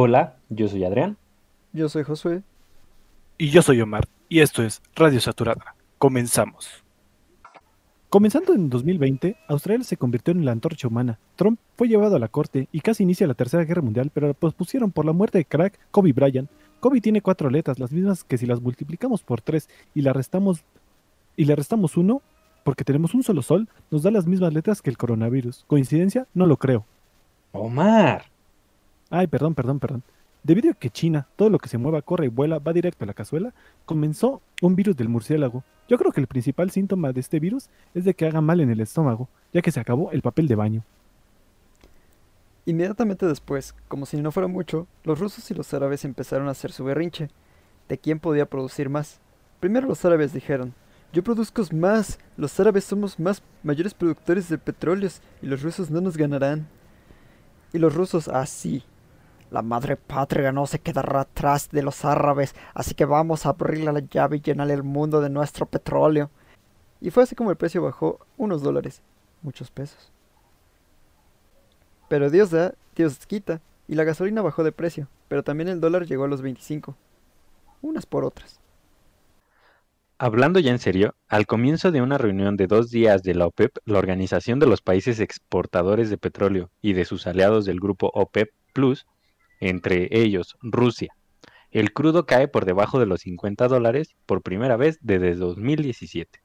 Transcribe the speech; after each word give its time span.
Hola, 0.00 0.36
yo 0.48 0.68
soy 0.68 0.84
Adrián. 0.84 1.16
Yo 1.72 1.88
soy 1.88 2.04
Josué. 2.04 2.44
Y 3.36 3.50
yo 3.50 3.62
soy 3.62 3.80
Omar, 3.80 4.06
y 4.28 4.38
esto 4.38 4.62
es 4.62 4.80
Radio 4.94 5.20
Saturada. 5.20 5.74
Comenzamos. 5.98 6.84
Comenzando 8.08 8.54
en 8.54 8.70
2020, 8.70 9.36
Australia 9.48 9.82
se 9.82 9.96
convirtió 9.96 10.30
en 10.30 10.44
la 10.44 10.52
antorcha 10.52 10.86
humana. 10.86 11.18
Trump 11.34 11.58
fue 11.76 11.88
llevado 11.88 12.14
a 12.14 12.20
la 12.20 12.28
corte 12.28 12.68
y 12.70 12.80
casi 12.80 13.02
inicia 13.02 13.26
la 13.26 13.34
Tercera 13.34 13.64
Guerra 13.64 13.82
Mundial, 13.82 14.12
pero 14.14 14.28
la 14.28 14.34
pospusieron 14.34 14.92
por 14.92 15.04
la 15.04 15.12
muerte 15.12 15.38
de 15.38 15.44
crack 15.46 15.80
Kobe 15.90 16.12
Bryant. 16.12 16.48
Kobe 16.78 17.00
tiene 17.00 17.20
cuatro 17.20 17.50
letras, 17.50 17.80
las 17.80 17.90
mismas 17.90 18.22
que 18.22 18.38
si 18.38 18.46
las 18.46 18.60
multiplicamos 18.60 19.24
por 19.24 19.40
tres 19.40 19.68
y 19.96 20.02
la 20.02 20.12
restamos 20.12 20.62
y 21.34 21.44
le 21.44 21.56
restamos 21.56 21.96
uno, 21.96 22.22
porque 22.62 22.84
tenemos 22.84 23.14
un 23.14 23.24
solo 23.24 23.42
sol, 23.42 23.68
nos 23.90 24.04
da 24.04 24.12
las 24.12 24.28
mismas 24.28 24.52
letras 24.52 24.80
que 24.80 24.90
el 24.90 24.96
coronavirus. 24.96 25.64
¿Coincidencia? 25.66 26.28
No 26.34 26.46
lo 26.46 26.56
creo. 26.56 26.86
Omar. 27.50 28.26
Ay, 29.10 29.26
perdón, 29.26 29.54
perdón, 29.54 29.80
perdón. 29.80 30.02
Debido 30.42 30.70
a 30.70 30.74
que 30.74 30.90
China, 30.90 31.26
todo 31.36 31.50
lo 31.50 31.58
que 31.58 31.68
se 31.68 31.78
mueva, 31.78 32.02
corre 32.02 32.26
y 32.26 32.28
vuela, 32.28 32.58
va 32.58 32.72
directo 32.72 33.04
a 33.04 33.06
la 33.06 33.14
cazuela, 33.14 33.52
comenzó 33.84 34.40
un 34.62 34.76
virus 34.76 34.96
del 34.96 35.08
murciélago. 35.08 35.64
Yo 35.88 35.98
creo 35.98 36.12
que 36.12 36.20
el 36.20 36.26
principal 36.26 36.70
síntoma 36.70 37.12
de 37.12 37.20
este 37.20 37.40
virus 37.40 37.68
es 37.94 38.04
de 38.04 38.14
que 38.14 38.26
haga 38.26 38.40
mal 38.40 38.60
en 38.60 38.70
el 38.70 38.80
estómago, 38.80 39.28
ya 39.52 39.62
que 39.62 39.72
se 39.72 39.80
acabó 39.80 40.12
el 40.12 40.22
papel 40.22 40.46
de 40.46 40.54
baño. 40.54 40.84
Inmediatamente 42.66 43.26
después, 43.26 43.74
como 43.88 44.04
si 44.04 44.18
no 44.18 44.30
fuera 44.30 44.46
mucho, 44.46 44.86
los 45.04 45.18
rusos 45.18 45.50
y 45.50 45.54
los 45.54 45.72
árabes 45.72 46.04
empezaron 46.04 46.48
a 46.48 46.50
hacer 46.50 46.70
su 46.70 46.84
berrinche, 46.84 47.30
de 47.88 47.98
quién 47.98 48.20
podía 48.20 48.44
producir 48.44 48.90
más. 48.90 49.20
Primero 49.60 49.88
los 49.88 50.04
árabes 50.04 50.34
dijeron, 50.34 50.74
yo 51.12 51.24
produzco 51.24 51.62
más, 51.72 52.18
los 52.36 52.60
árabes 52.60 52.84
somos 52.84 53.18
más 53.18 53.42
mayores 53.62 53.94
productores 53.94 54.50
de 54.50 54.58
petróleos 54.58 55.22
y 55.40 55.46
los 55.46 55.62
rusos 55.62 55.90
no 55.90 56.02
nos 56.02 56.18
ganarán. 56.18 56.68
Y 57.72 57.78
los 57.78 57.94
rusos 57.94 58.28
así. 58.28 58.84
La 59.50 59.62
madre 59.62 59.96
patria 59.96 60.52
no 60.52 60.66
se 60.66 60.78
quedará 60.78 61.20
atrás 61.20 61.70
de 61.70 61.82
los 61.82 62.04
árabes, 62.04 62.54
así 62.74 62.94
que 62.94 63.04
vamos 63.04 63.46
a 63.46 63.50
abrirle 63.50 63.92
la 63.92 64.00
llave 64.00 64.38
y 64.38 64.40
llenar 64.40 64.70
el 64.70 64.82
mundo 64.82 65.20
de 65.20 65.30
nuestro 65.30 65.66
petróleo. 65.66 66.30
Y 67.00 67.10
fue 67.10 67.22
así 67.22 67.34
como 67.34 67.50
el 67.50 67.56
precio 67.56 67.82
bajó 67.82 68.26
unos 68.36 68.62
dólares, 68.62 69.02
muchos 69.42 69.70
pesos. 69.70 70.12
Pero 72.08 72.30
Dios 72.30 72.50
da, 72.50 72.74
Dios 72.96 73.26
quita, 73.26 73.60
y 73.86 73.94
la 73.94 74.04
gasolina 74.04 74.42
bajó 74.42 74.64
de 74.64 74.72
precio, 74.72 75.08
pero 75.28 75.42
también 75.42 75.68
el 75.68 75.80
dólar 75.80 76.06
llegó 76.06 76.24
a 76.24 76.28
los 76.28 76.42
25. 76.42 76.96
Unas 77.80 78.06
por 78.06 78.24
otras. 78.24 78.60
Hablando 80.20 80.58
ya 80.58 80.72
en 80.72 80.80
serio, 80.80 81.14
al 81.28 81.46
comienzo 81.46 81.92
de 81.92 82.02
una 82.02 82.18
reunión 82.18 82.56
de 82.56 82.66
dos 82.66 82.90
días 82.90 83.22
de 83.22 83.36
la 83.36 83.46
OPEP, 83.46 83.78
la 83.84 84.00
Organización 84.00 84.58
de 84.58 84.66
los 84.66 84.82
Países 84.82 85.20
Exportadores 85.20 86.10
de 86.10 86.18
Petróleo 86.18 86.70
y 86.82 86.94
de 86.94 87.04
sus 87.04 87.28
aliados 87.28 87.64
del 87.64 87.78
grupo 87.78 88.10
OPEP 88.12 88.50
Plus, 88.72 89.06
entre 89.60 90.08
ellos 90.10 90.56
Rusia, 90.62 91.14
el 91.70 91.92
crudo 91.92 92.24
cae 92.24 92.48
por 92.48 92.64
debajo 92.64 92.98
de 92.98 93.06
los 93.06 93.20
50 93.20 93.68
dólares 93.68 94.16
por 94.24 94.42
primera 94.42 94.76
vez 94.76 94.98
desde 95.02 95.34
2017. 95.34 96.40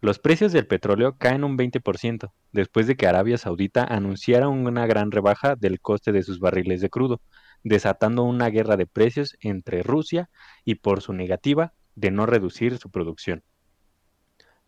Los 0.00 0.18
precios 0.18 0.52
del 0.52 0.66
petróleo 0.66 1.18
caen 1.18 1.44
un 1.44 1.58
20% 1.58 2.32
después 2.52 2.86
de 2.86 2.96
que 2.96 3.06
Arabia 3.06 3.36
Saudita 3.36 3.84
anunciara 3.84 4.48
una 4.48 4.86
gran 4.86 5.10
rebaja 5.10 5.56
del 5.56 5.78
coste 5.78 6.10
de 6.12 6.22
sus 6.22 6.40
barriles 6.40 6.80
de 6.80 6.88
crudo, 6.88 7.20
desatando 7.64 8.22
una 8.22 8.48
guerra 8.48 8.78
de 8.78 8.86
precios 8.86 9.36
entre 9.40 9.82
Rusia 9.82 10.30
y 10.64 10.76
por 10.76 11.02
su 11.02 11.12
negativa 11.12 11.74
de 11.96 12.10
no 12.10 12.24
reducir 12.24 12.78
su 12.78 12.90
producción. 12.90 13.42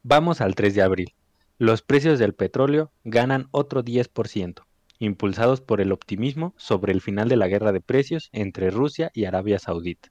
Vamos 0.03 0.43
al 0.43 0.55
3 0.55 0.75
de 0.75 0.83
abril. 0.83 1.15
Los 1.57 1.81
precios 1.81 2.19
del 2.19 2.35
petróleo 2.35 2.93
ganan 3.05 3.49
otro 3.53 3.83
10%, 3.83 4.65
impulsados 5.03 5.61
por 5.61 5.81
el 5.81 5.91
optimismo 5.91 6.55
sobre 6.57 6.93
el 6.93 7.01
final 7.01 7.29
de 7.29 7.37
la 7.37 7.49
guerra 7.49 7.73
de 7.73 7.81
precios 7.81 8.31
entre 8.33 8.71
Rusia 8.71 9.11
y 9.15 9.25
Arabia 9.25 9.59
Saudita. 9.59 10.11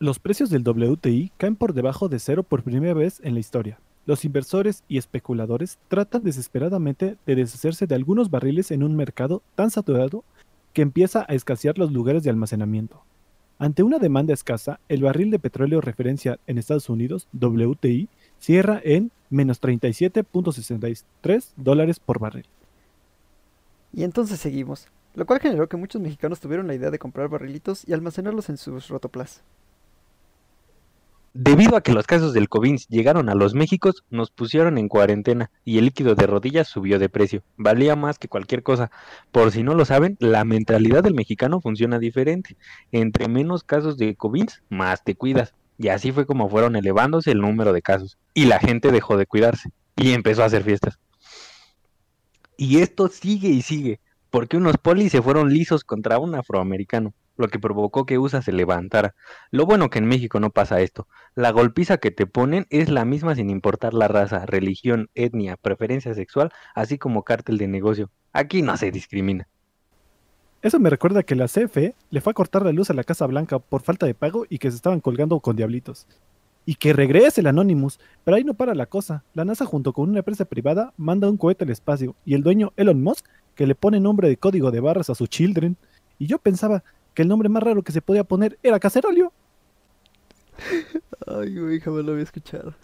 Los 0.00 0.18
precios 0.18 0.50
del 0.50 0.68
WTI 0.68 1.30
caen 1.36 1.54
por 1.54 1.72
debajo 1.72 2.08
de 2.08 2.18
cero 2.18 2.42
por 2.42 2.64
primera 2.64 2.92
vez 2.92 3.20
en 3.22 3.34
la 3.34 3.40
historia. 3.40 3.78
Los 4.04 4.24
inversores 4.24 4.82
y 4.88 4.98
especuladores 4.98 5.78
tratan 5.86 6.24
desesperadamente 6.24 7.16
de 7.24 7.36
deshacerse 7.36 7.86
de 7.86 7.94
algunos 7.94 8.30
barriles 8.30 8.72
en 8.72 8.82
un 8.82 8.96
mercado 8.96 9.42
tan 9.54 9.70
saturado 9.70 10.24
que 10.72 10.82
empieza 10.82 11.24
a 11.28 11.34
escasear 11.34 11.78
los 11.78 11.92
lugares 11.92 12.24
de 12.24 12.30
almacenamiento. 12.30 13.04
Ante 13.60 13.84
una 13.84 14.00
demanda 14.00 14.34
escasa, 14.34 14.80
el 14.88 15.02
barril 15.02 15.30
de 15.30 15.38
petróleo 15.38 15.80
referencia 15.80 16.40
en 16.48 16.58
Estados 16.58 16.88
Unidos, 16.88 17.28
WTI, 17.32 18.08
cierra 18.40 18.80
en 18.82 19.12
menos 19.30 19.62
37.63 19.62 21.52
dólares 21.54 22.00
por 22.00 22.18
barril. 22.18 22.46
Y 23.92 24.04
entonces 24.04 24.40
seguimos, 24.40 24.88
lo 25.14 25.26
cual 25.26 25.40
generó 25.40 25.68
que 25.68 25.76
muchos 25.76 26.00
mexicanos 26.00 26.40
tuvieron 26.40 26.66
la 26.66 26.74
idea 26.74 26.90
de 26.90 26.98
comprar 26.98 27.28
barrilitos 27.28 27.86
y 27.86 27.92
almacenarlos 27.92 28.48
en 28.48 28.56
sus 28.56 28.88
rotoplas. 28.88 29.42
Debido 31.34 31.76
a 31.76 31.80
que 31.80 31.94
los 31.94 32.06
casos 32.06 32.34
del 32.34 32.50
COVID 32.50 32.78
llegaron 32.90 33.30
a 33.30 33.34
los 33.34 33.54
Méxicos, 33.54 34.04
nos 34.10 34.30
pusieron 34.30 34.76
en 34.76 34.88
cuarentena 34.88 35.50
y 35.64 35.78
el 35.78 35.86
líquido 35.86 36.14
de 36.14 36.26
rodillas 36.26 36.68
subió 36.68 36.98
de 36.98 37.08
precio. 37.08 37.42
Valía 37.56 37.96
más 37.96 38.18
que 38.18 38.28
cualquier 38.28 38.62
cosa. 38.62 38.90
Por 39.30 39.50
si 39.50 39.62
no 39.62 39.74
lo 39.74 39.86
saben, 39.86 40.18
la 40.20 40.44
mentalidad 40.44 41.02
del 41.02 41.14
mexicano 41.14 41.62
funciona 41.62 41.98
diferente. 41.98 42.58
Entre 42.90 43.28
menos 43.28 43.64
casos 43.64 43.96
de 43.96 44.14
COVID, 44.14 44.46
más 44.68 45.04
te 45.04 45.14
cuidas. 45.14 45.54
Y 45.78 45.88
así 45.88 46.12
fue 46.12 46.26
como 46.26 46.50
fueron 46.50 46.76
elevándose 46.76 47.30
el 47.30 47.40
número 47.40 47.72
de 47.72 47.80
casos. 47.80 48.18
Y 48.34 48.44
la 48.44 48.58
gente 48.58 48.92
dejó 48.92 49.16
de 49.16 49.24
cuidarse 49.24 49.70
y 49.96 50.12
empezó 50.12 50.42
a 50.42 50.46
hacer 50.46 50.64
fiestas. 50.64 50.98
Y 52.56 52.80
esto 52.80 53.08
sigue 53.08 53.48
y 53.48 53.62
sigue, 53.62 54.00
porque 54.30 54.56
unos 54.56 54.76
polis 54.78 55.12
se 55.12 55.22
fueron 55.22 55.52
lisos 55.52 55.84
contra 55.84 56.18
un 56.18 56.34
afroamericano 56.34 57.14
lo 57.36 57.48
que 57.48 57.58
provocó 57.58 58.06
que 58.06 58.18
USA 58.18 58.42
se 58.42 58.52
levantara. 58.52 59.14
Lo 59.50 59.66
bueno 59.66 59.90
que 59.90 59.98
en 59.98 60.06
México 60.06 60.40
no 60.40 60.50
pasa 60.50 60.80
esto. 60.80 61.08
La 61.34 61.50
golpiza 61.50 61.98
que 61.98 62.10
te 62.10 62.26
ponen 62.26 62.66
es 62.70 62.88
la 62.88 63.04
misma 63.04 63.34
sin 63.34 63.50
importar 63.50 63.94
la 63.94 64.08
raza, 64.08 64.46
religión, 64.46 65.10
etnia, 65.14 65.56
preferencia 65.56 66.14
sexual, 66.14 66.50
así 66.74 66.98
como 66.98 67.24
cártel 67.24 67.58
de 67.58 67.68
negocio. 67.68 68.10
Aquí 68.32 68.62
no 68.62 68.76
se 68.76 68.90
discrimina. 68.90 69.48
Eso 70.62 70.78
me 70.78 70.90
recuerda 70.90 71.24
que 71.24 71.34
la 71.34 71.48
CFE 71.48 71.94
le 72.10 72.20
fue 72.20 72.30
a 72.30 72.34
cortar 72.34 72.64
la 72.64 72.72
luz 72.72 72.88
a 72.90 72.94
la 72.94 73.02
Casa 73.02 73.26
Blanca 73.26 73.58
por 73.58 73.82
falta 73.82 74.06
de 74.06 74.14
pago 74.14 74.46
y 74.48 74.58
que 74.58 74.70
se 74.70 74.76
estaban 74.76 75.00
colgando 75.00 75.40
con 75.40 75.56
diablitos. 75.56 76.06
Y 76.64 76.76
que 76.76 76.92
regrese 76.92 77.40
el 77.40 77.48
Anonymous, 77.48 77.98
pero 78.24 78.36
ahí 78.36 78.44
no 78.44 78.54
para 78.54 78.74
la 78.74 78.86
cosa. 78.86 79.24
La 79.34 79.44
NASA 79.44 79.66
junto 79.66 79.92
con 79.92 80.08
una 80.08 80.20
empresa 80.20 80.44
privada 80.44 80.92
manda 80.96 81.28
un 81.28 81.36
cohete 81.36 81.64
al 81.64 81.70
espacio 81.70 82.14
y 82.24 82.34
el 82.34 82.42
dueño 82.42 82.72
Elon 82.76 83.02
Musk 83.02 83.26
que 83.54 83.66
le 83.66 83.74
pone 83.74 84.00
nombre 84.00 84.28
de 84.28 84.36
código 84.36 84.70
de 84.70 84.80
barras 84.80 85.10
a 85.10 85.14
su 85.14 85.26
children. 85.26 85.76
Y 86.18 86.26
yo 86.26 86.38
pensaba, 86.38 86.84
que 87.14 87.22
el 87.22 87.28
nombre 87.28 87.48
más 87.48 87.62
raro 87.62 87.82
que 87.82 87.92
se 87.92 88.02
podía 88.02 88.24
poner 88.24 88.58
era 88.62 88.80
Cacerolio. 88.80 89.32
Ay, 91.26 91.58
güey, 91.58 91.80
jamás 91.80 92.04
lo 92.04 92.12
había 92.12 92.24
escuchado. 92.24 92.74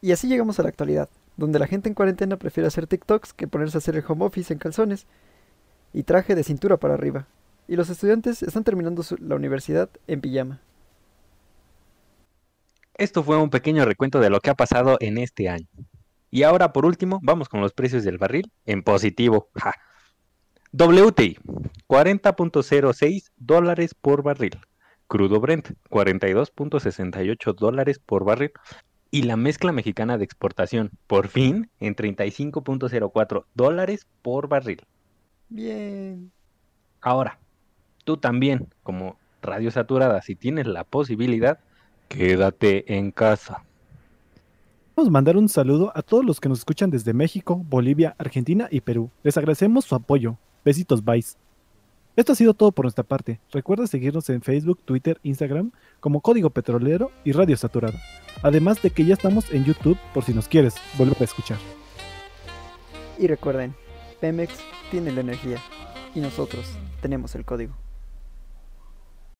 y 0.00 0.12
así 0.12 0.28
llegamos 0.28 0.58
a 0.58 0.62
la 0.62 0.68
actualidad, 0.68 1.08
donde 1.36 1.58
la 1.58 1.66
gente 1.66 1.88
en 1.88 1.94
cuarentena 1.94 2.36
prefiere 2.36 2.66
hacer 2.66 2.86
TikToks 2.86 3.32
que 3.32 3.48
ponerse 3.48 3.76
a 3.76 3.80
hacer 3.80 3.96
el 3.96 4.04
home 4.06 4.24
office 4.24 4.52
en 4.52 4.58
calzones 4.58 5.06
y 5.92 6.02
traje 6.04 6.34
de 6.34 6.44
cintura 6.44 6.76
para 6.76 6.94
arriba. 6.94 7.26
Y 7.70 7.76
los 7.76 7.88
estudiantes 7.88 8.42
están 8.42 8.64
terminando 8.64 9.00
la 9.20 9.36
universidad 9.36 9.88
en 10.08 10.20
pijama. 10.20 10.60
Esto 12.94 13.22
fue 13.22 13.36
un 13.36 13.48
pequeño 13.48 13.84
recuento 13.84 14.18
de 14.18 14.28
lo 14.28 14.40
que 14.40 14.50
ha 14.50 14.56
pasado 14.56 14.96
en 14.98 15.18
este 15.18 15.48
año. 15.48 15.68
Y 16.32 16.42
ahora, 16.42 16.72
por 16.72 16.84
último, 16.84 17.20
vamos 17.22 17.48
con 17.48 17.60
los 17.60 17.72
precios 17.72 18.02
del 18.02 18.18
barril 18.18 18.50
en 18.66 18.82
positivo. 18.82 19.50
WTI, 20.72 21.38
40.06 21.86 23.30
dólares 23.36 23.94
por 23.94 24.24
barril. 24.24 24.58
Crudo 25.06 25.38
Brent, 25.38 25.70
42.68 25.90 27.54
dólares 27.54 28.00
por 28.00 28.24
barril. 28.24 28.50
Y 29.12 29.22
la 29.22 29.36
mezcla 29.36 29.70
mexicana 29.70 30.18
de 30.18 30.24
exportación, 30.24 30.90
por 31.06 31.28
fin, 31.28 31.70
en 31.78 31.94
35.04 31.94 33.44
dólares 33.54 34.08
por 34.22 34.48
barril. 34.48 34.84
Bien. 35.48 36.32
Ahora, 37.00 37.39
tú 38.10 38.16
también, 38.16 38.66
como 38.82 39.16
radio 39.40 39.70
saturada, 39.70 40.20
si 40.20 40.34
tienes 40.34 40.66
la 40.66 40.84
posibilidad, 40.84 41.60
quédate 42.08 42.96
en 42.96 43.12
casa 43.12 43.64
mandar 45.08 45.36
un 45.36 45.48
saludo 45.48 45.92
a 45.94 46.02
todos 46.02 46.24
los 46.24 46.40
que 46.40 46.48
nos 46.48 46.58
escuchan 46.58 46.90
desde 46.90 47.14
México, 47.14 47.56
Bolivia, 47.56 48.14
Argentina 48.18 48.68
y 48.70 48.80
Perú. 48.80 49.10
Les 49.22 49.38
agradecemos 49.38 49.84
su 49.86 49.94
apoyo. 49.94 50.36
Besitos, 50.64 51.02
bye. 51.02 51.24
Esto 52.16 52.32
ha 52.32 52.34
sido 52.34 52.52
todo 52.52 52.72
por 52.72 52.84
nuestra 52.84 53.04
parte. 53.04 53.40
Recuerda 53.50 53.86
seguirnos 53.86 54.28
en 54.28 54.42
Facebook, 54.42 54.80
Twitter, 54.84 55.18
Instagram 55.22 55.70
como 56.00 56.20
Código 56.20 56.50
Petrolero 56.50 57.12
y 57.24 57.32
Radio 57.32 57.56
Saturado. 57.56 57.96
Además 58.42 58.82
de 58.82 58.90
que 58.90 59.04
ya 59.04 59.14
estamos 59.14 59.50
en 59.52 59.64
YouTube 59.64 59.96
por 60.12 60.24
si 60.24 60.34
nos 60.34 60.48
quieres 60.48 60.74
volver 60.98 61.16
a 61.20 61.24
escuchar. 61.24 61.58
Y 63.18 63.26
recuerden, 63.26 63.74
Pemex 64.20 64.58
tiene 64.90 65.12
la 65.12 65.20
energía 65.20 65.58
y 66.14 66.20
nosotros 66.20 66.66
tenemos 67.00 67.34
el 67.36 67.44
código. 67.44 67.74